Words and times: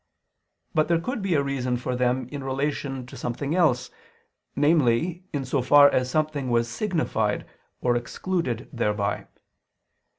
But 0.73 0.87
there 0.87 0.99
could 0.99 1.21
be 1.21 1.35
a 1.35 1.43
reason 1.43 1.77
for 1.77 1.95
them 1.95 2.27
in 2.31 2.43
relation 2.43 3.05
to 3.05 3.15
something 3.15 3.53
else: 3.55 3.91
namely, 4.55 5.25
in 5.31 5.45
so 5.45 5.61
far 5.61 5.91
as 5.91 6.09
something 6.09 6.49
was 6.49 6.67
signified 6.67 7.45
or 7.81 7.95
excluded 7.95 8.67
thereby. 8.73 9.27